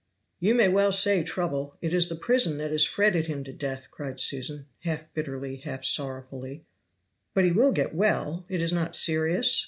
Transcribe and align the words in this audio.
"You 0.39 0.55
may 0.55 0.67
well 0.67 0.91
say 0.91 1.21
trouble! 1.21 1.77
it 1.79 1.93
is 1.93 2.09
the 2.09 2.15
prison 2.15 2.57
that 2.57 2.71
has 2.71 2.83
fretted 2.83 3.27
him 3.27 3.43
to 3.43 3.53
death," 3.53 3.91
cried 3.91 4.19
Susan, 4.19 4.65
half 4.79 5.13
bitterly, 5.13 5.57
half 5.57 5.85
sorrowfully. 5.85 6.65
"But 7.35 7.45
he 7.45 7.51
will 7.51 7.71
get 7.71 7.93
well! 7.93 8.43
it 8.49 8.63
is 8.63 8.73
not 8.73 8.95
serious?" 8.95 9.59